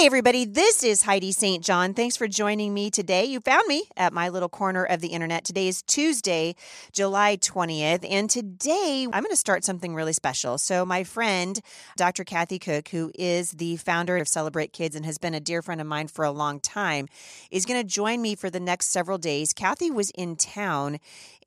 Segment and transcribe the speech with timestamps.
[0.00, 1.62] Hey, everybody, this is Heidi St.
[1.62, 1.92] John.
[1.92, 3.26] Thanks for joining me today.
[3.26, 5.44] You found me at my little corner of the internet.
[5.44, 6.56] Today is Tuesday,
[6.90, 10.56] July 20th, and today I'm going to start something really special.
[10.56, 11.60] So, my friend,
[11.98, 12.24] Dr.
[12.24, 15.82] Kathy Koch, who is the founder of Celebrate Kids and has been a dear friend
[15.82, 17.06] of mine for a long time,
[17.50, 19.52] is going to join me for the next several days.
[19.52, 20.98] Kathy was in town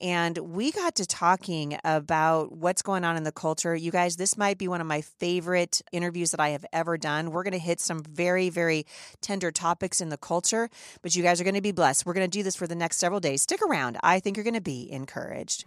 [0.03, 3.73] and we got to talking about what's going on in the culture.
[3.73, 7.31] You guys, this might be one of my favorite interviews that I have ever done.
[7.31, 8.85] We're going to hit some very, very
[9.21, 10.69] tender topics in the culture,
[11.01, 12.05] but you guys are going to be blessed.
[12.05, 13.43] We're going to do this for the next several days.
[13.43, 13.97] Stick around.
[14.03, 15.63] I think you're going to be encouraged.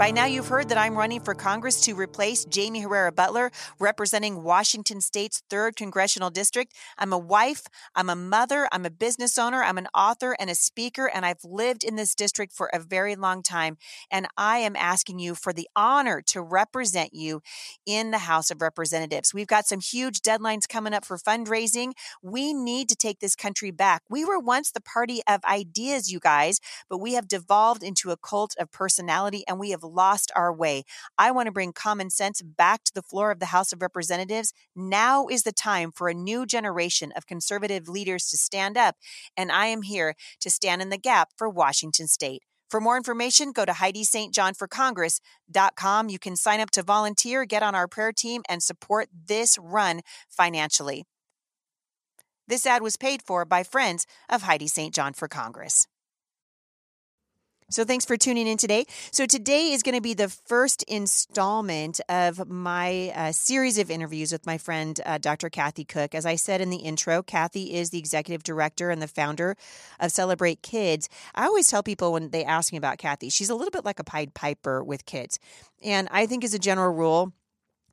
[0.00, 4.42] By now, you've heard that I'm running for Congress to replace Jaime Herrera Beutler, representing
[4.42, 6.72] Washington State's 3rd Congressional District.
[6.96, 7.64] I'm a wife,
[7.94, 11.44] I'm a mother, I'm a business owner, I'm an author and a speaker, and I've
[11.44, 13.76] lived in this district for a very long time.
[14.10, 17.42] And I am asking you for the honor to represent you
[17.84, 19.34] in the House of Representatives.
[19.34, 21.92] We've got some huge deadlines coming up for fundraising.
[22.22, 24.00] We need to take this country back.
[24.08, 28.16] We were once the party of ideas, you guys, but we have devolved into a
[28.16, 30.84] cult of personality and we have lost our way.
[31.18, 34.52] I want to bring common sense back to the floor of the House of Representatives.
[34.74, 38.96] Now is the time for a new generation of conservative leaders to stand up,
[39.36, 42.42] and I am here to stand in the gap for Washington State.
[42.70, 46.08] For more information, go to HeidiSt.JohnForCongress.com.
[46.08, 50.02] You can sign up to volunteer, get on our prayer team, and support this run
[50.28, 51.02] financially.
[52.46, 54.94] This ad was paid for by friends of Heidi St.
[54.94, 55.88] John for Congress.
[57.70, 58.84] So thanks for tuning in today.
[59.12, 64.32] So today is going to be the first installment of my uh, series of interviews
[64.32, 65.48] with my friend uh, Dr.
[65.50, 66.16] Kathy Koch.
[66.16, 69.56] As I said in the intro, Kathy is the executive director and the founder
[70.00, 71.08] of Celebrate Kids.
[71.36, 74.00] I always tell people when they ask me about Kathy, she's a little bit like
[74.00, 75.38] a Pied Piper with kids.
[75.80, 77.32] And I think as a general rule,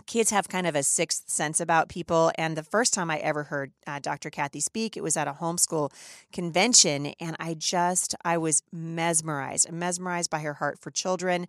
[0.08, 2.32] kids have kind of a sixth sense about people.
[2.36, 4.30] And the first time I ever heard uh, Dr.
[4.30, 5.92] Kathy speak, it was at a homeschool
[6.34, 7.08] convention.
[7.20, 11.48] And I just, I was mesmerized, mesmerized by her heart for children,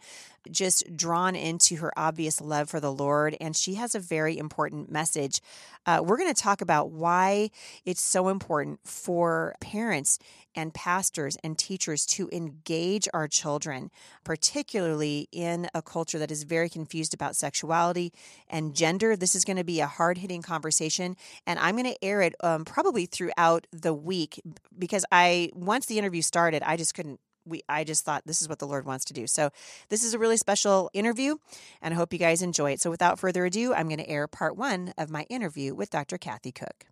[0.51, 3.37] just drawn into her obvious love for the Lord.
[3.41, 5.41] And she has a very important message.
[5.87, 7.51] Uh, we're going to talk about why
[7.85, 10.19] it's so important for parents
[10.55, 13.91] and pastors and teachers to engage our children,
[14.25, 18.13] particularly in a culture that is very confused about sexuality
[18.49, 19.15] and gender.
[19.15, 21.17] This is going to be a hard hitting conversation,
[21.47, 24.41] and I'm going to air it um, probably throughout the week
[24.77, 28.49] because I, once the interview started, I just couldn't we I just thought this is
[28.49, 29.27] what the Lord wants to do.
[29.27, 29.51] So
[29.89, 31.37] this is a really special interview
[31.83, 32.81] and I hope you guys enjoy it.
[32.81, 36.19] So without further ado, I'm going to air part 1 of my interview with Dr.
[36.19, 36.87] Kathy Koch.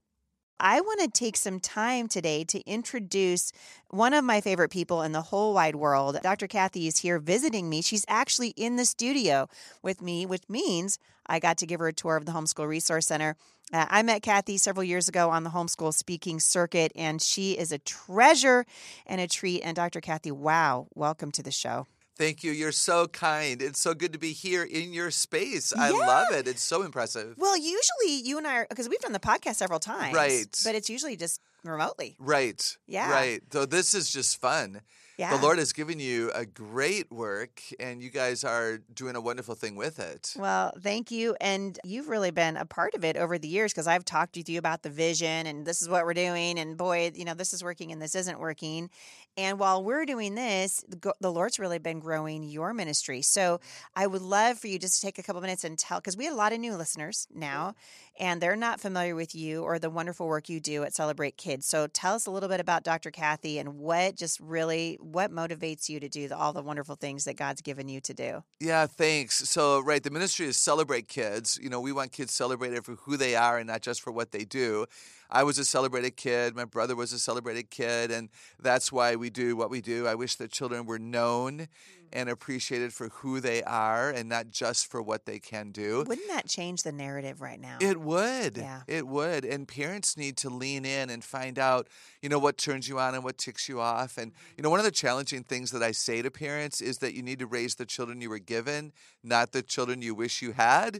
[0.59, 3.53] I want to take some time today to introduce
[3.91, 6.19] one of my favorite people in the whole wide world.
[6.23, 6.47] Dr.
[6.47, 7.83] Kathy is here visiting me.
[7.83, 9.49] She's actually in the studio
[9.83, 13.07] with me, which means I got to give her a tour of the Homeschool Resource
[13.07, 13.37] Center.
[13.73, 17.73] Uh, I met Kathy several years ago on the homeschool speaking circuit, and she is
[17.73, 18.65] a treasure
[19.07, 19.61] and a treat.
[19.63, 20.01] And Dr.
[20.01, 21.87] Kathy, wow, welcome to the show.
[22.17, 22.53] Thank you.
[22.53, 23.61] You're so kind.
[23.61, 25.75] It's so good to be here in your space.
[25.75, 25.97] I yeah.
[25.97, 26.49] love it.
[26.49, 27.35] It's so impressive.
[27.37, 30.15] Well, usually you and I are, because we've done the podcast several times.
[30.15, 30.47] Right.
[30.65, 32.17] But it's usually just remotely.
[32.19, 32.77] Right.
[32.87, 33.11] Yeah.
[33.11, 33.43] Right.
[33.53, 34.81] So this is just fun.
[35.17, 35.35] Yeah.
[35.35, 39.55] The Lord has given you a great work, and you guys are doing a wonderful
[39.55, 40.35] thing with it.
[40.37, 41.37] Well, thank you.
[41.41, 44.49] And you've really been a part of it over the years because I've talked with
[44.49, 46.59] you about the vision and this is what we're doing.
[46.59, 48.91] And boy, you know, this is working and this isn't working.
[49.39, 50.83] And while we're doing this,
[51.21, 53.21] the Lord's really been growing your ministry.
[53.21, 53.61] So
[53.95, 56.25] I would love for you just to take a couple minutes and tell, because we
[56.25, 57.75] have a lot of new listeners now
[58.19, 61.67] and they're not familiar with you or the wonderful work you do at Celebrate Kids.
[61.67, 63.11] So tell us a little bit about Dr.
[63.11, 67.25] Kathy and what just really what motivates you to do the, all the wonderful things
[67.25, 68.43] that God's given you to do.
[68.61, 69.49] Yeah, thanks.
[69.49, 71.59] So right, the ministry is Celebrate Kids.
[71.63, 74.33] You know, we want kids celebrated for who they are and not just for what
[74.33, 74.87] they do.
[75.31, 76.55] I was a celebrated kid.
[76.55, 78.29] My brother was a celebrated kid, and
[78.61, 80.07] that's why we do what we do.
[80.07, 81.69] I wish that children were known mm.
[82.13, 86.05] and appreciated for who they are and not just for what they can do.
[86.07, 87.79] Wouldn't that change the narrative right now?
[87.81, 88.57] It would.
[88.57, 88.83] Yeah.
[88.87, 89.45] It would.
[89.45, 91.89] And parents need to lean in and find out,
[92.23, 94.19] you know, what turns you on and what ticks you off.
[94.19, 94.55] And, mm-hmm.
[94.59, 97.23] you know, one of the challenging things that I say to parents is that you
[97.23, 100.99] need to raise the children you were given, not the children you wish you had.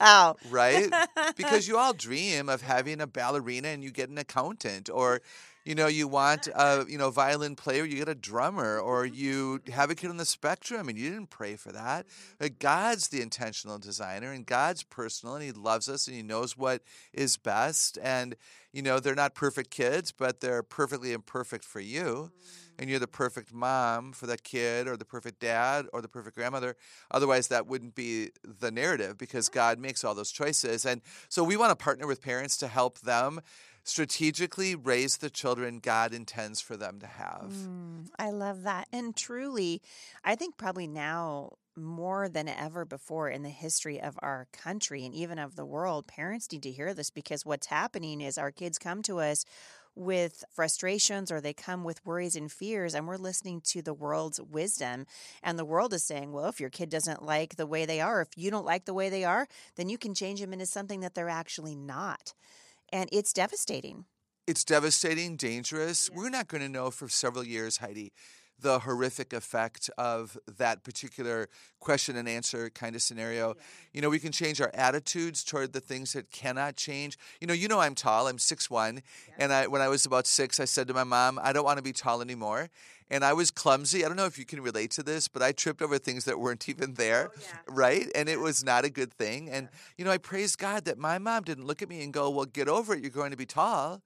[0.00, 0.36] Wow.
[0.50, 0.92] Right?
[1.36, 5.22] because you all dream of having a ballerina and you get an accountant or
[5.66, 9.16] You know, you want a you know violin player, you get a drummer, or mm-hmm.
[9.16, 12.06] you have a kid on the spectrum, and you didn't pray for that.
[12.38, 16.56] But God's the intentional designer, and God's personal, and He loves us, and He knows
[16.56, 16.82] what
[17.12, 17.98] is best.
[18.00, 18.36] And
[18.72, 22.30] you know, they're not perfect kids, but they're perfectly imperfect for you.
[22.78, 23.24] And you're the mm-hmm.
[23.24, 26.76] perfect mom for that kid, or the perfect dad, or the perfect grandmother.
[27.10, 30.86] Otherwise, that wouldn't be the narrative because God makes all those choices.
[30.86, 33.40] And so we want to partner with parents to help them
[33.86, 37.52] strategically raise the children God intends for them to have.
[37.52, 38.88] Mm, I love that.
[38.92, 39.80] And truly,
[40.24, 45.14] I think probably now more than ever before in the history of our country and
[45.14, 48.78] even of the world, parents need to hear this because what's happening is our kids
[48.78, 49.44] come to us
[49.94, 54.40] with frustrations or they come with worries and fears and we're listening to the world's
[54.40, 55.06] wisdom
[55.42, 58.20] and the world is saying well if your kid doesn't like the way they are
[58.20, 61.00] if you don't like the way they are then you can change them into something
[61.00, 62.34] that they're actually not
[62.92, 64.04] and it's devastating.
[64.46, 66.08] It's devastating, dangerous.
[66.10, 66.18] Yeah.
[66.18, 68.12] We're not going to know for several years, Heidi,
[68.58, 71.48] the horrific effect of that particular
[71.80, 73.48] question and answer kind of scenario.
[73.48, 73.62] Yeah.
[73.94, 77.18] You know, we can change our attitudes toward the things that cannot change.
[77.40, 78.26] You know, you know I'm tall.
[78.26, 78.94] I'm 6'1",
[79.28, 79.34] yeah.
[79.38, 81.78] and I when I was about 6, I said to my mom, "I don't want
[81.78, 82.70] to be tall anymore."
[83.08, 84.04] And I was clumsy.
[84.04, 86.40] I don't know if you can relate to this, but I tripped over things that
[86.40, 87.58] weren't even there, oh, yeah.
[87.68, 88.10] right?
[88.16, 89.48] And it was not a good thing.
[89.48, 92.30] And you know, I praise God that my mom didn't look at me and go,
[92.30, 93.02] "Well, get over it.
[93.02, 94.02] You're going to be tall."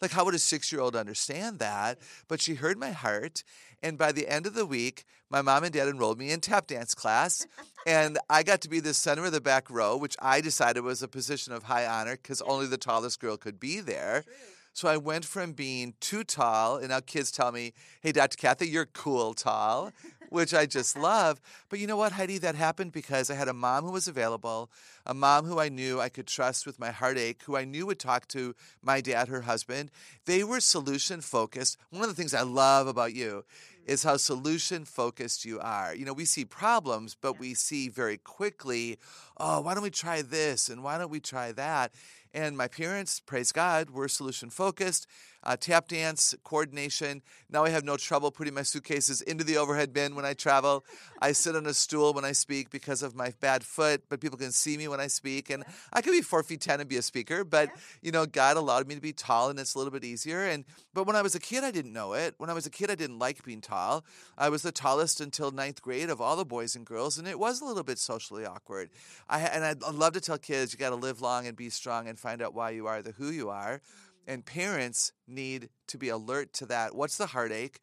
[0.00, 1.98] Like, how would a six year old understand that?
[2.28, 3.42] But she heard my heart.
[3.82, 6.66] And by the end of the week, my mom and dad enrolled me in tap
[6.66, 7.46] dance class.
[7.86, 11.02] and I got to be the center of the back row, which I decided was
[11.02, 14.22] a position of high honor because only the tallest girl could be there.
[14.24, 14.34] True.
[14.72, 18.36] So I went from being too tall, and now kids tell me, hey, Dr.
[18.36, 19.92] Kathy, you're cool tall,
[20.28, 21.40] which I just love.
[21.68, 22.38] But you know what, Heidi?
[22.38, 24.70] That happened because I had a mom who was available,
[25.06, 27.98] a mom who I knew I could trust with my heartache, who I knew would
[27.98, 29.90] talk to my dad, her husband.
[30.26, 31.78] They were solution focused.
[31.90, 33.92] One of the things I love about you mm-hmm.
[33.92, 35.94] is how solution focused you are.
[35.94, 37.40] You know, we see problems, but yeah.
[37.40, 38.98] we see very quickly,
[39.38, 41.92] oh, why don't we try this and why don't we try that?
[42.34, 45.06] And my parents, praise God, were solution focused
[45.44, 47.22] uh, tap dance coordination.
[47.50, 50.84] Now I have no trouble putting my suitcases into the overhead bin when I travel.
[51.20, 54.38] I sit on a stool when I speak because of my bad foot, but people
[54.38, 55.50] can see me when I speak.
[55.50, 57.70] And I could be four feet ten and be a speaker, but
[58.02, 60.44] you know, God allowed me to be tall, and it's a little bit easier.
[60.44, 62.34] And but when I was a kid, I didn't know it.
[62.38, 64.04] When I was a kid, I didn't like being tall.
[64.36, 67.38] I was the tallest until ninth grade of all the boys and girls, and it
[67.38, 68.90] was a little bit socially awkward.
[69.28, 72.08] I and I love to tell kids, you got to live long and be strong
[72.08, 73.80] and find out why you are the who you are.
[74.26, 76.94] And parents need to be alert to that.
[76.94, 77.80] What's the heartache?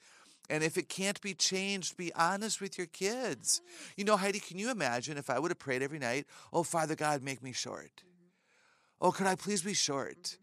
[0.49, 3.61] And if it can't be changed, be honest with your kids.
[3.97, 6.95] You know, Heidi, can you imagine if I would have prayed every night, Oh, Father
[6.95, 8.03] God, make me short?
[9.01, 10.37] Oh, could I please be short?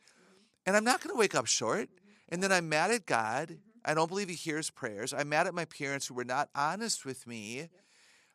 [0.66, 1.88] And I'm not going to wake up short.
[2.28, 3.58] And then I'm mad at God.
[3.84, 5.12] I don't believe He hears prayers.
[5.12, 7.68] I'm mad at my parents who were not honest with me.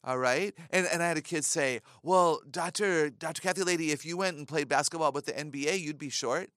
[0.03, 0.53] All right.
[0.71, 3.09] And, and I had a kid say, Well, Dr.
[3.09, 3.41] Dr.
[3.41, 6.49] Kathy Lady, if you went and played basketball with the NBA, you'd be short.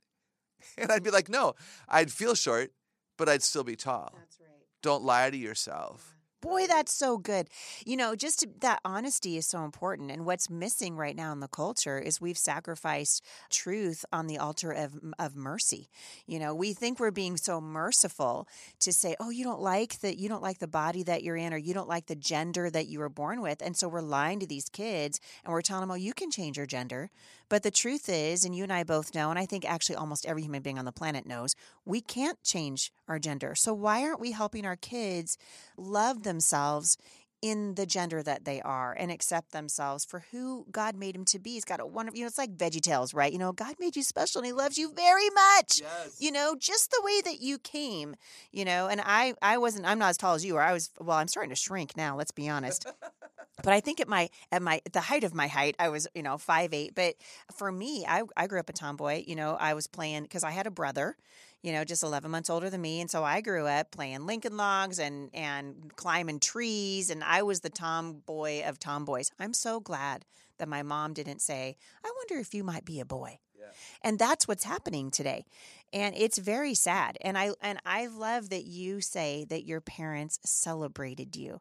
[0.79, 1.55] And I'd be like, no,
[1.89, 2.73] I'd feel short,
[3.17, 4.13] but I'd still be tall.
[4.15, 4.49] That's right.
[4.83, 6.17] Don't lie to yourself.
[6.41, 7.49] Boy, that's so good.
[7.85, 10.11] You know, just to, that honesty is so important.
[10.11, 14.73] And what's missing right now in the culture is we've sacrificed truth on the altar
[14.73, 15.91] of, of mercy.
[16.27, 18.49] You know, we think we're being so merciful
[18.79, 21.53] to say, oh, you don't like that, you don't like the body that you're in,
[21.53, 23.61] or you don't like the gender that you were born with.
[23.61, 26.57] And so we're lying to these kids and we're telling them, oh, you can change
[26.57, 27.11] your gender.
[27.51, 30.25] But the truth is, and you and I both know, and I think actually almost
[30.25, 31.55] every human being on the planet knows,
[31.85, 33.55] we can't change our gender.
[33.55, 35.37] So why aren't we helping our kids
[35.77, 36.97] love themselves
[37.43, 41.39] in the gender that they are and accept themselves for who God made them to
[41.39, 41.53] be.
[41.53, 43.33] He's got a wonderful, you know, it's like Veggie Tales, right?
[43.33, 45.81] You know, God made you special and he loves you very much.
[45.81, 46.17] Yes.
[46.19, 48.15] You know, just the way that you came,
[48.53, 50.63] you know, and I I wasn't I'm not as tall as you are.
[50.63, 52.87] I was well, I'm starting to shrink now, let's be honest.
[53.63, 56.07] but I think at my at my at the height of my height, I was
[56.15, 56.95] you know five eight.
[56.95, 57.15] But
[57.55, 59.25] for me, I I grew up a tomboy.
[59.27, 61.17] You know, I was playing because I had a brother,
[61.63, 64.57] you know, just eleven months older than me, and so I grew up playing Lincoln
[64.57, 69.31] Logs and and climbing trees, and I was the tomboy of tomboys.
[69.39, 70.25] I'm so glad
[70.59, 73.67] that my mom didn't say, "I wonder if you might be a boy." Yeah.
[74.03, 75.45] And that's what's happening today.
[75.93, 77.19] And it's very sad.
[77.21, 81.61] And I and I love that you say that your parents celebrated you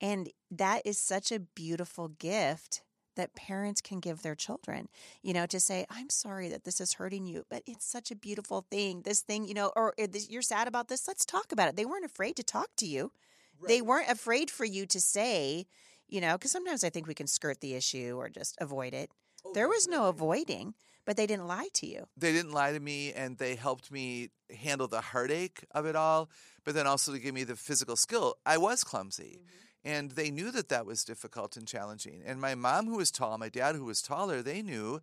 [0.00, 2.82] and that is such a beautiful gift
[3.16, 4.88] that parents can give their children,
[5.22, 8.16] you know, to say, I'm sorry that this is hurting you, but it's such a
[8.16, 9.02] beautiful thing.
[9.02, 11.76] This thing, you know, or, or this, you're sad about this, let's talk about it.
[11.76, 13.10] They weren't afraid to talk to you.
[13.60, 13.68] Right.
[13.68, 15.66] They weren't afraid for you to say,
[16.06, 19.10] you know, because sometimes I think we can skirt the issue or just avoid it.
[19.44, 20.74] Oh, there was no avoiding
[21.08, 22.06] but they didn't lie to you.
[22.18, 26.28] They didn't lie to me, and they helped me handle the heartache of it all,
[26.66, 28.34] but then also to give me the physical skill.
[28.44, 29.38] I was clumsy.
[29.40, 29.67] Mm-hmm.
[29.84, 32.22] And they knew that that was difficult and challenging.
[32.26, 35.00] And my mom, who was tall, my dad, who was taller, they knew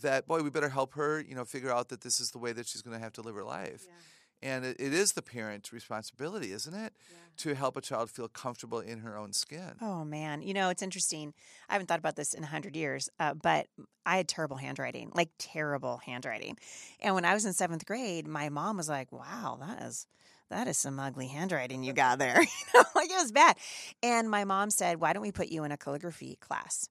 [0.00, 2.52] that, boy, we better help her, you know, figure out that this is the way
[2.52, 3.86] that she's going to have to live her life.
[4.42, 6.94] And it, it is the parent's responsibility, isn't it,
[7.38, 9.72] to help a child feel comfortable in her own skin.
[9.82, 11.34] Oh man, you know it's interesting.
[11.68, 13.66] I haven't thought about this in a hundred years, uh, but
[14.06, 16.56] I had terrible handwriting, like terrible handwriting.
[17.00, 20.06] And when I was in seventh grade, my mom was like, "Wow, that is
[20.50, 23.56] that is some ugly handwriting you got there." you know, like it was bad.
[24.02, 26.88] And my mom said, "Why don't we put you in a calligraphy class?"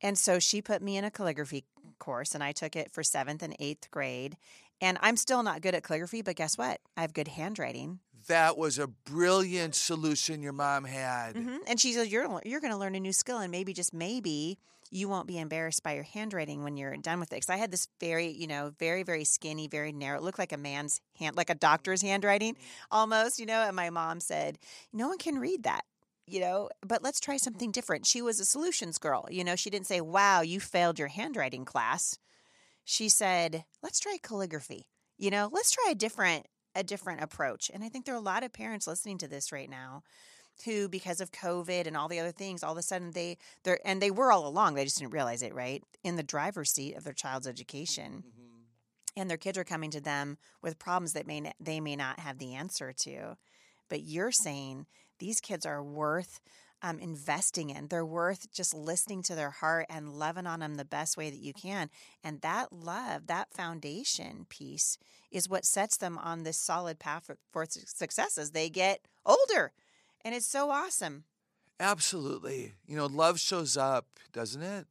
[0.00, 1.64] And so she put me in a calligraphy
[1.98, 4.36] course, and I took it for seventh and eighth grade.
[4.80, 6.80] And I'm still not good at calligraphy, but guess what?
[6.96, 8.00] I have good handwriting.
[8.26, 11.36] That was a brilliant solution your mom had.
[11.36, 13.94] hmm And she said, "You're you're going to learn a new skill, and maybe just
[13.94, 14.58] maybe
[14.92, 17.70] you won't be embarrassed by your handwriting when you're done with it." Because I had
[17.70, 20.18] this very, you know, very very skinny, very narrow.
[20.18, 22.86] It looked like a man's hand, like a doctor's handwriting, mm-hmm.
[22.90, 23.40] almost.
[23.40, 23.62] You know.
[23.62, 24.58] And my mom said,
[24.92, 25.82] "No one can read that."
[26.26, 28.06] You know, but let's try something different.
[28.06, 29.26] She was a solutions girl.
[29.30, 32.18] You know, she didn't say, "Wow, you failed your handwriting class."
[32.84, 34.86] She said, "Let's try calligraphy."
[35.18, 37.70] You know, let's try a different a different approach.
[37.72, 40.02] And I think there are a lot of parents listening to this right now
[40.64, 43.80] who because of covid and all the other things all of a sudden they they're
[43.84, 46.94] and they were all along they just didn't realize it right in the driver's seat
[46.96, 48.24] of their child's education.
[49.16, 52.38] And their kids are coming to them with problems that may they may not have
[52.38, 53.36] the answer to.
[53.88, 54.86] But you're saying
[55.18, 56.40] these kids are worth
[56.80, 57.88] um, investing in.
[57.88, 61.38] They're worth just listening to their heart and loving on them the best way that
[61.38, 61.90] you can.
[62.24, 64.98] And that love that foundation piece
[65.30, 69.72] is what sets them on this solid path for, for success as they get older
[70.24, 71.24] and it's so awesome
[71.80, 72.74] Absolutely.
[72.86, 74.86] You know, love shows up, doesn't it?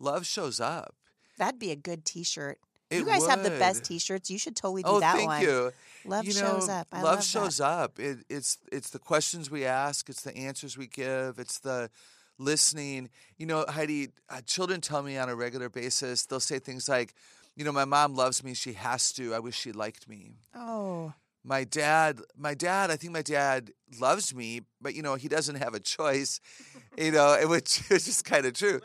[0.00, 0.94] Love shows up.
[1.36, 2.58] that'd be a good t-shirt
[2.90, 5.72] you guys have the best t-shirts you should totally do Oh, that thank one you.
[6.06, 8.00] love you shows up I love, love, shows up.
[8.00, 10.08] It, it's it's the questions we ask.
[10.08, 11.38] It's the answers we give.
[11.38, 11.90] It's the
[12.38, 13.10] listening.
[13.36, 16.24] You know, Heidi, uh, children tell me on a regular basis.
[16.24, 17.12] They'll say things like,
[17.56, 18.54] "You know, my mom loves me.
[18.54, 19.34] She has to.
[19.34, 21.12] I wish she liked me." oh
[21.44, 22.90] My dad, my dad.
[22.90, 26.40] I think my dad loves me, but you know, he doesn't have a choice.
[26.98, 28.80] You know, which is just kind of true.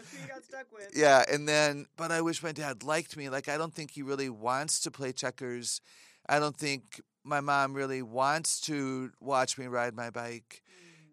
[0.96, 3.28] Yeah, and then, but I wish my dad liked me.
[3.28, 5.82] Like, I don't think he really wants to play checkers.
[6.30, 10.62] I don't think my mom really wants to watch me ride my bike.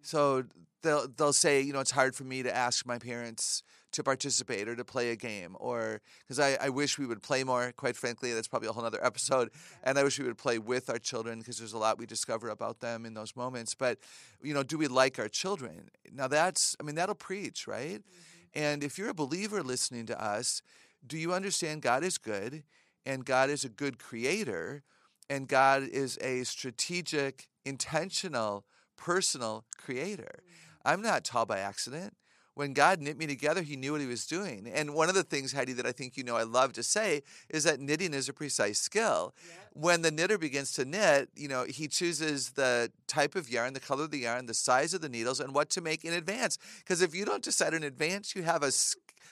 [0.02, 0.44] So
[0.82, 4.68] they'll they'll say, you know, it's hard for me to ask my parents to participate
[4.68, 7.72] or to play a game, or because I, I wish we would play more.
[7.76, 9.50] Quite frankly, that's probably a whole other episode.
[9.82, 12.48] And I wish we would play with our children because there's a lot we discover
[12.48, 13.74] about them in those moments.
[13.74, 13.98] But
[14.42, 15.90] you know, do we like our children?
[16.12, 17.98] Now that's, I mean, that'll preach, right?
[17.98, 18.62] Mm-hmm.
[18.62, 20.62] And if you're a believer listening to us,
[21.06, 22.64] do you understand God is good
[23.06, 24.82] and God is a good creator
[25.28, 28.64] and God is a strategic, intentional,
[28.96, 30.40] personal creator?
[30.42, 30.88] Mm-hmm.
[30.88, 32.16] I'm not tall by accident.
[32.54, 34.70] When God knit me together, He knew what He was doing.
[34.72, 37.22] And one of the things, Heidi, that I think you know I love to say
[37.48, 39.34] is that knitting is a precise skill.
[39.72, 43.80] When the knitter begins to knit, you know, he chooses the type of yarn, the
[43.80, 46.58] color of the yarn, the size of the needles, and what to make in advance.
[46.78, 48.72] Because if you don't decide in advance, you have a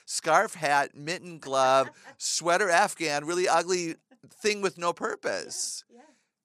[0.05, 3.95] scarf, hat, mitten, glove, sweater, afghan, really ugly
[4.27, 5.83] thing with no purpose.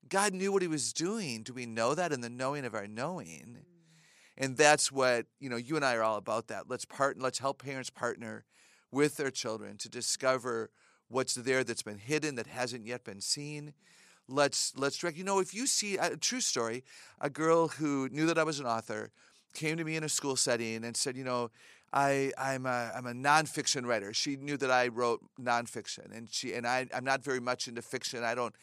[0.09, 1.43] God knew what He was doing.
[1.43, 3.59] Do we know that in the knowing of our knowing?
[4.37, 6.69] And that's what, you know, you and I are all about that.
[6.69, 8.45] Let's part let's help parents partner
[8.91, 10.71] with their children to discover
[11.09, 13.75] what's there that's been hidden that hasn't yet been seen.
[14.29, 15.17] Let's let's direct.
[15.17, 16.85] You know, if you see a true story,
[17.21, 19.11] a girl who knew that I was an author
[19.53, 21.51] came to me in a school setting and said, you know,
[21.93, 24.13] I, I'm a I'm a nonfiction writer.
[24.13, 27.83] She knew that I wrote nonfiction, and she and I I'm not very much into
[27.83, 28.25] fiction.
[28.25, 28.55] I don't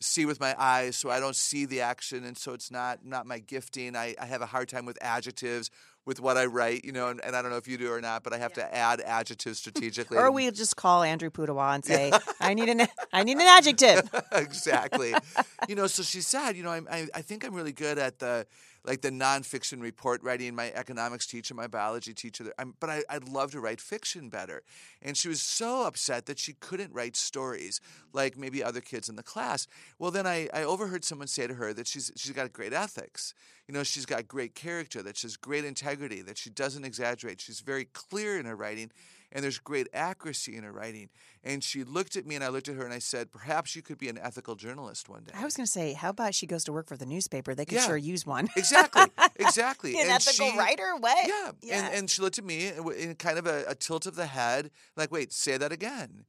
[0.00, 3.26] see with my eyes, so I don't see the action, and so it's not not
[3.26, 3.96] my gifting.
[3.96, 5.70] I, I have a hard time with adjectives
[6.06, 8.00] with what I write, you know, and, and I don't know if you do or
[8.00, 10.16] not, but I have to add adjectives strategically.
[10.16, 14.08] or we just call andrew pudewa and say i need an i need an adjective
[14.32, 15.14] exactly.
[15.68, 18.18] you know, so she said, you know, I'm, I, I think I'm really good at
[18.18, 18.46] the
[18.86, 20.54] like the nonfiction report writing.
[20.54, 24.62] My economics teacher, my biology teacher, I'm, but I, I'd love to write fiction better.
[25.02, 27.80] And she was so upset that she couldn't write stories
[28.12, 29.66] like maybe other kids in the class.
[29.98, 33.34] Well, then I, I overheard someone say to her that she's she's got great ethics.
[33.68, 37.40] You know, she's got great character, that she has great integrity, that she doesn't exaggerate.
[37.40, 38.92] She's very clear in her writing
[39.32, 41.08] and there's great accuracy in her writing.
[41.44, 43.82] And she looked at me and I looked at her and I said, Perhaps you
[43.82, 45.32] could be an ethical journalist one day.
[45.34, 47.64] i was going to say how about she goes to work for the newspaper they
[47.64, 47.86] could Yeah.
[47.86, 49.04] sure use one exactly,
[49.36, 49.94] exactly.
[49.96, 51.50] an and ethical she, writer what Yeah.
[51.62, 51.86] Yeah.
[51.86, 54.70] And, and she looked at me in kind of a, a tilt of the head,
[54.96, 56.24] like, wait, say that again.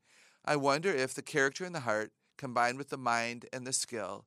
[0.46, 4.26] I wonder if the character and the heart combined with the mind and the skill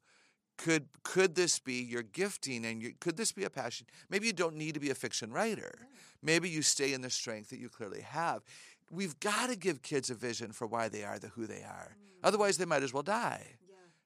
[0.61, 3.87] could could this be your gifting and your, could this be a passion?
[4.11, 5.79] Maybe you don't need to be a fiction writer.
[5.81, 5.87] Mm.
[6.23, 8.43] Maybe you stay in the strength that you clearly have.
[8.91, 11.97] We've got to give kids a vision for why they are the who they are.
[11.97, 12.29] Mm.
[12.29, 13.47] Otherwise, they might as well die.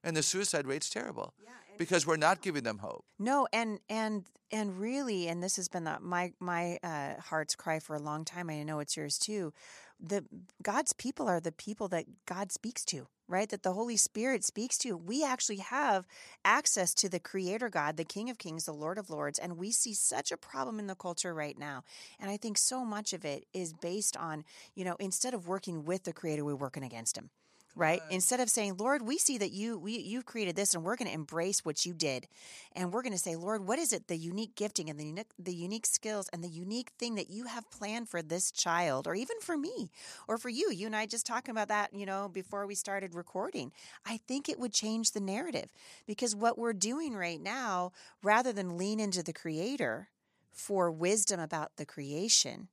[0.03, 1.33] And the suicide rate's terrible
[1.77, 3.05] because we're not giving them hope.
[3.19, 7.79] No, and and and really, and this has been the, my my uh, heart's cry
[7.79, 8.49] for a long time.
[8.49, 9.53] I know it's yours too.
[9.99, 10.25] The
[10.61, 13.49] God's people are the people that God speaks to, right?
[13.49, 14.97] That the Holy Spirit speaks to.
[14.97, 16.05] We actually have
[16.43, 19.71] access to the Creator God, the King of Kings, the Lord of Lords, and we
[19.71, 21.83] see such a problem in the culture right now.
[22.19, 24.43] And I think so much of it is based on,
[24.75, 27.29] you know, instead of working with the Creator, we're working against Him
[27.75, 28.01] right?
[28.09, 31.07] Instead of saying lord we see that you we, you've created this and we're going
[31.07, 32.27] to embrace what you did.
[32.73, 35.31] And we're going to say lord what is it the unique gifting and the unique
[35.37, 39.15] the unique skills and the unique thing that you have planned for this child or
[39.15, 39.89] even for me
[40.27, 40.71] or for you?
[40.71, 43.71] You and i just talking about that you know before we started recording.
[44.05, 45.69] I think it would change the narrative
[46.07, 47.91] because what we're doing right now
[48.23, 50.09] rather than lean into the creator
[50.51, 52.69] for wisdom about the creation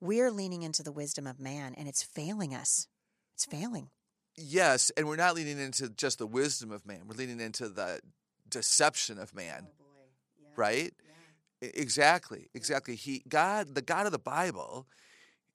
[0.00, 2.88] we're leaning into the wisdom of man and it's failing us.
[3.34, 3.88] It's failing
[4.36, 7.02] Yes, and we're not leaning into just the wisdom of man.
[7.08, 8.00] We're leaning into the
[8.50, 9.66] deception of man.
[10.56, 10.92] Right?
[11.62, 12.48] E- Exactly.
[12.54, 12.96] Exactly.
[12.96, 14.86] He God, the God of the Bible,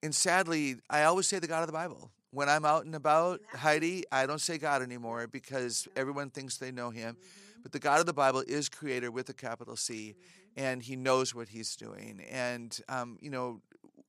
[0.04, 2.12] and sadly, I always say the God of the Bible.
[2.32, 6.72] When I'm out and about, Heidi, I don't say God anymore because everyone thinks they
[6.72, 7.18] know him.
[7.62, 10.16] But the God of the Bible is creator with a capital C,
[10.56, 12.22] and he knows what he's doing.
[12.32, 13.62] And, um, you know,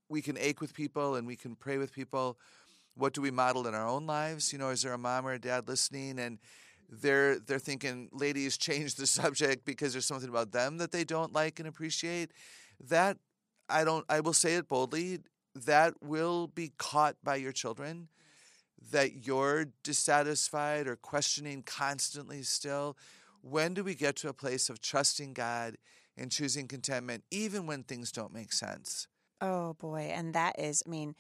[0.09, 2.39] we can ache with people and we can pray with people.
[2.95, 4.53] What do we model in our own lives?
[4.53, 6.39] You know, is there a mom or a dad listening and
[6.93, 11.33] they're they're thinking, ladies, change the subject because there's something about them that they don't
[11.33, 12.31] like and appreciate.
[12.89, 13.17] That
[13.69, 15.21] I don't I will say it boldly,
[15.55, 18.09] that will be caught by your children.
[18.91, 22.97] That you're dissatisfied or questioning constantly still.
[23.41, 25.77] When do we get to a place of trusting God
[26.17, 29.09] and choosing contentment even when things don't make sense?
[29.41, 31.17] Oh boy, and that is, I mean,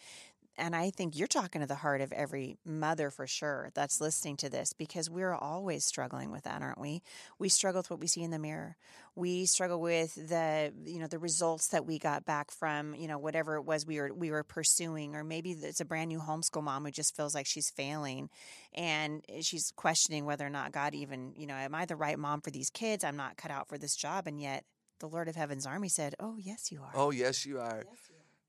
[0.62, 4.36] and I think you're talking to the heart of every mother for sure that's listening
[4.38, 7.02] to this because we're always struggling with that, aren't we?
[7.40, 8.76] We struggle with what we see in the mirror.
[9.16, 13.18] We struggle with the you know the results that we got back from you know
[13.18, 16.62] whatever it was we were we were pursuing, or maybe it's a brand new homeschool
[16.62, 18.30] mom who just feels like she's failing,
[18.72, 22.40] and she's questioning whether or not God even you know am I the right mom
[22.40, 23.02] for these kids?
[23.02, 24.64] I'm not cut out for this job, and yet
[25.00, 27.82] the Lord of Heaven's army said, "Oh yes, you are." Oh, yes, you are.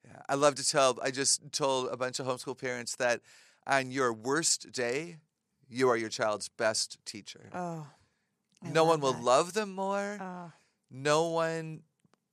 [0.08, 0.22] Yeah.
[0.30, 3.22] I love to tell, I just told a bunch of homeschool parents that
[3.66, 5.18] on your worst day,
[5.70, 7.50] you are your child's best teacher.
[7.54, 7.88] Oh,
[8.64, 9.24] I no one will that.
[9.24, 10.18] love them more.
[10.22, 10.52] Oh,
[10.92, 11.82] No one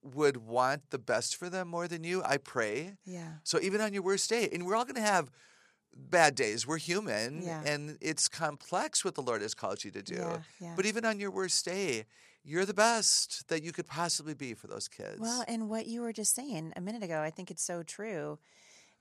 [0.02, 2.22] would want the best for them more than you.
[2.24, 2.96] I pray.
[3.04, 3.34] yeah.
[3.44, 5.30] So even on your worst day, and we're all going to have
[5.94, 6.66] bad days.
[6.66, 7.62] We're human, Yeah.
[7.64, 10.14] and it's complex what the Lord has called you to do.
[10.14, 10.72] Yeah, yeah.
[10.76, 12.04] But even on your worst day,
[12.42, 15.20] you're the best that you could possibly be for those kids.
[15.20, 18.38] Well, and what you were just saying a minute ago, I think it's so true,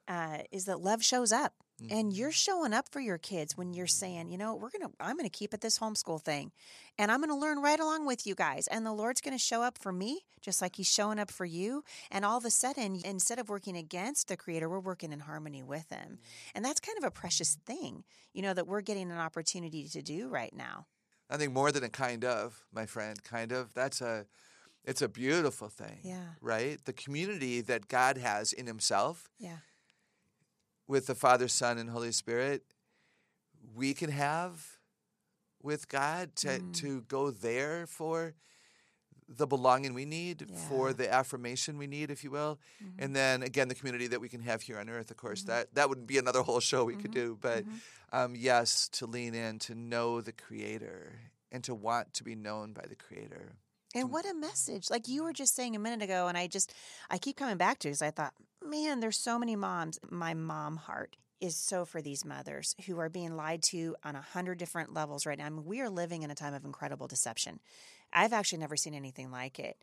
[0.10, 1.54] uh, is that love shows up.
[1.90, 5.16] And you're showing up for your kids when you're saying, you know, we're gonna, I'm
[5.16, 6.52] gonna keep at this homeschool thing,
[6.98, 8.68] and I'm gonna learn right along with you guys.
[8.68, 11.86] And the Lord's gonna show up for me, just like He's showing up for you.
[12.12, 15.64] And all of a sudden, instead of working against the Creator, we're working in harmony
[15.64, 16.20] with Him.
[16.54, 20.02] And that's kind of a precious thing, you know, that we're getting an opportunity to
[20.02, 20.88] do right now.
[21.30, 23.74] I think more than a kind of, my friend, kind of.
[23.74, 24.26] That's a
[24.84, 26.00] it's a beautiful thing.
[26.04, 26.34] Yeah.
[26.42, 26.84] Right?
[26.84, 29.58] The community that God has in himself Yeah.
[30.90, 32.64] With the Father, Son, and Holy Spirit,
[33.76, 34.80] we can have
[35.62, 36.74] with God to, Mm.
[36.82, 38.34] to go there for
[39.28, 42.58] the belonging we need, for the affirmation we need, if you will.
[42.84, 43.04] Mm-hmm.
[43.04, 45.76] And then again, the community that we can have here on earth, of course, that,
[45.76, 47.02] that would be another whole show we Mm-hmm.
[47.04, 47.38] could do.
[47.40, 47.64] But
[48.12, 51.20] um, yes, to lean in, to know the Creator,
[51.52, 53.54] and to want to be known by the Creator.
[53.94, 54.90] And what a message.
[54.90, 56.74] Like you were just saying a minute ago, and I just,
[57.12, 60.00] I keep coming back to because I thought, man, there's so many moms.
[60.10, 64.22] My mom heart is so for these mothers who are being lied to on a
[64.22, 65.46] hundred different levels right now.
[65.46, 67.60] I mean, we are living in a time of incredible deception.
[68.12, 69.78] I've actually never seen anything like it.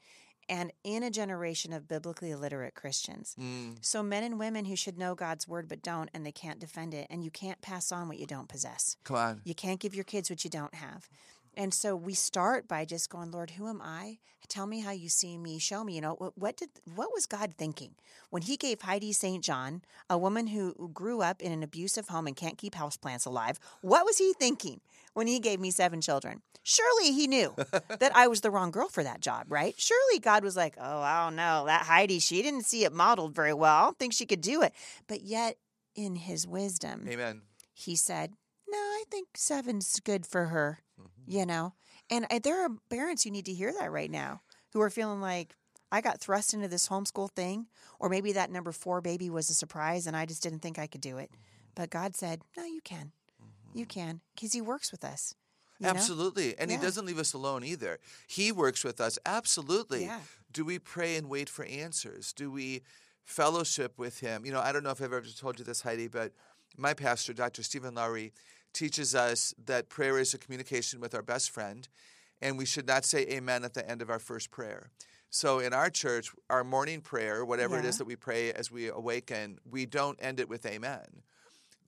[0.48, 3.34] And in a generation of biblically illiterate Christians.
[3.40, 3.78] Mm.
[3.80, 6.94] So, men and women who should know God's word but don't, and they can't defend
[6.94, 8.96] it, and you can't pass on what you don't possess.
[9.02, 9.40] Come on.
[9.42, 11.08] You can't give your kids what you don't have.
[11.56, 14.18] And so we start by just going, Lord, who am I?
[14.48, 15.58] Tell me how you see me.
[15.58, 15.94] Show me.
[15.94, 17.94] You know what, what did what was God thinking
[18.30, 19.42] when He gave Heidi St.
[19.42, 23.58] John, a woman who grew up in an abusive home and can't keep houseplants alive?
[23.80, 24.80] What was He thinking
[25.14, 26.42] when He gave me seven children?
[26.62, 27.56] Surely He knew
[27.98, 29.74] that I was the wrong girl for that job, right?
[29.78, 32.20] Surely God was like, Oh, I don't know that Heidi.
[32.20, 33.74] She didn't see it modeled very well.
[33.74, 34.72] I don't think she could do it.
[35.08, 35.56] But yet,
[35.96, 37.42] in His wisdom, Amen.
[37.72, 38.32] he said,
[38.68, 40.80] "No, I think seven's good for her."
[41.26, 41.74] You know,
[42.08, 45.20] and uh, there are parents who need to hear that right now, who are feeling
[45.20, 45.54] like
[45.90, 47.66] I got thrust into this homeschool thing,
[47.98, 50.86] or maybe that number four baby was a surprise, and I just didn't think I
[50.86, 51.30] could do it.
[51.74, 53.12] But God said, "No, you can,
[53.74, 55.34] you can," because He works with us.
[55.78, 55.90] you know?
[55.90, 56.56] Absolutely.
[56.58, 56.78] And Yeah.
[56.78, 57.98] he doesn't leave us alone either.
[58.26, 59.18] He works with us.
[59.26, 60.04] Absolutely.
[60.04, 60.20] Yeah.
[60.50, 62.32] Do we pray and wait for answers?
[62.32, 62.82] Do we
[63.24, 64.46] fellowship with him?
[64.46, 66.32] You know, I don't know if I've ever told you this, Heidi, but
[66.78, 67.62] my pastor, Dr.
[67.62, 68.32] Stephen Lowry,
[68.76, 71.88] teaches us that prayer is a communication with our best friend,
[72.42, 74.90] and we should not say amen at the end of our first prayer.
[75.30, 78.88] So in our church, our morning prayer, whatever it is that we pray as we
[78.88, 81.22] awaken, we don't end it with amen.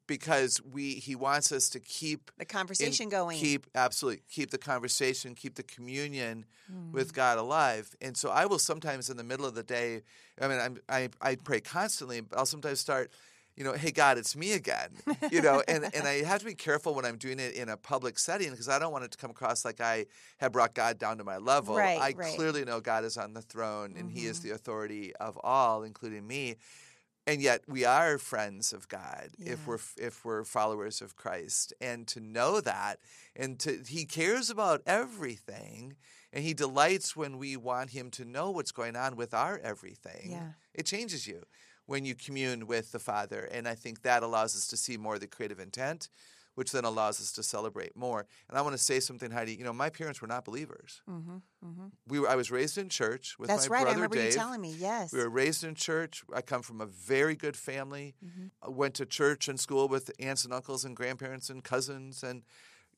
[0.06, 3.38] Because we he wants us to keep The in- conversation going.
[3.38, 6.92] Keep absolutely keep the conversation, keep the communion Mm.
[6.92, 7.94] with God alive.
[8.00, 10.02] And so I will sometimes in the middle of the day.
[10.40, 12.20] I mean, I'm, I I pray constantly.
[12.22, 13.10] But I'll sometimes start.
[13.58, 14.90] You know, hey God, it's me again.
[15.32, 17.76] You know, and, and I have to be careful when I'm doing it in a
[17.76, 20.06] public setting because I don't want it to come across like I
[20.38, 21.74] have brought God down to my level.
[21.74, 22.36] Right, I right.
[22.36, 24.30] clearly know God is on the throne and He Mm-hmm.
[24.30, 26.54] is the authority of all, including me
[27.26, 32.06] and yet we are friends of God if we're if we're followers of Christ and
[32.08, 33.00] to know that
[33.36, 35.96] and to he cares about everything
[36.32, 40.30] and he delights when we want him to know what's going on with our everything
[40.32, 40.52] Yeah.
[40.72, 41.42] it changes you
[41.88, 45.14] when you commune with the father and i think that allows us to see more
[45.14, 46.08] of the creative intent
[46.54, 49.64] which then allows us to celebrate more and i want to say something heidi you
[49.64, 53.36] know my parents were not believers hmm hmm we were, i was raised in church
[53.38, 53.80] with That's my right.
[53.80, 54.72] I brother remember dave you telling me.
[54.78, 55.12] Yes.
[55.12, 56.22] we were raised in church.
[56.32, 58.14] I come from a very good family.
[58.24, 58.50] Mhm.
[58.62, 62.42] I went to church and school with aunts and uncles and grandparents and cousins, and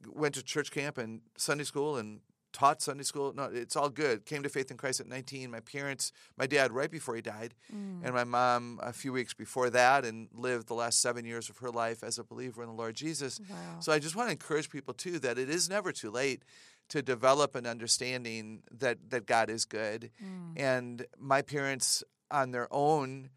[0.07, 2.21] went to church camp and Sunday school and
[2.53, 3.33] taught Sunday school.
[3.33, 4.27] No, it's all good.
[4.27, 5.51] Came to faith in Christ at 19.
[5.51, 8.05] My parents, my dad right before he died, Mm.
[8.05, 11.59] and my mom a few weeks before that, and lived the last seven years of
[11.59, 13.41] her life as a believer in the Lord Jesus.
[13.49, 13.81] Wow.
[13.81, 16.43] So I just want to encourage people too that it is never too late
[16.89, 20.11] to develop an understanding that that God is good.
[20.23, 20.59] Mm.
[20.59, 23.31] And my parents on their own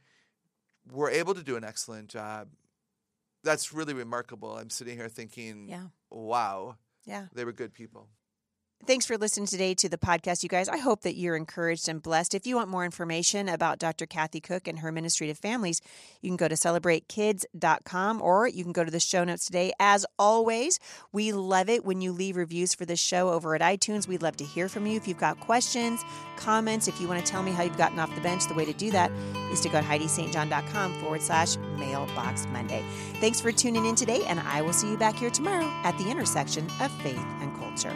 [0.92, 2.50] were able to do an excellent job.
[3.44, 4.58] That's really remarkable.
[4.58, 5.88] I'm sitting here thinking, Yeah.
[6.10, 7.28] wow, Yeah.
[7.34, 8.10] they were good people.
[8.86, 10.68] Thanks for listening today to the podcast, you guys.
[10.68, 12.36] I hope that you're encouraged and blessed.
[12.36, 14.06] If you want more information about Dr.
[14.06, 15.80] Kathy Koch and her ministry to families,
[16.22, 19.72] you can go to celebratekids.com or you can go to the show notes today.
[19.80, 20.82] As always,
[21.14, 24.06] we love it when you leave reviews for this show over at iTunes.
[24.06, 24.98] We'd love to hear from you.
[24.98, 26.04] If you've got questions,
[26.36, 28.66] comments, if you want to tell me how you've gotten off the bench, the way
[28.66, 29.10] to do that
[29.50, 32.84] is to go to HeidiSt.John.com forward slash mailbox Monday.
[33.22, 36.12] Thanks for tuning in today, and I will see you back here tomorrow at the
[36.12, 37.96] intersection of faith and culture.